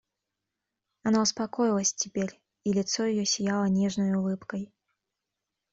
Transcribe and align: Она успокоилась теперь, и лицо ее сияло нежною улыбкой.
Она 1.03 1.21
успокоилась 1.21 1.93
теперь, 1.93 2.41
и 2.63 2.73
лицо 2.73 3.05
ее 3.05 3.23
сияло 3.23 3.65
нежною 3.65 4.17
улыбкой. 4.19 4.73